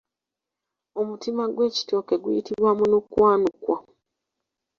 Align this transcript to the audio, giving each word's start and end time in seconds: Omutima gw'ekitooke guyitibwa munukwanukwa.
Omutima 0.99 1.43
gw'ekitooke 1.55 2.15
guyitibwa 2.23 2.71
munukwanukwa. 2.77 3.77